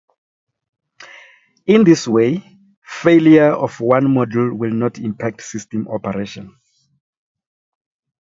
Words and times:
In 1.67 1.83
this 1.83 2.07
way, 2.07 2.57
failure 2.83 3.51
of 3.51 3.79
one 3.79 4.05
module 4.05 4.51
will 4.57 4.73
not 4.73 4.97
impact 4.97 5.43
system 5.43 5.87
operation. 5.87 6.57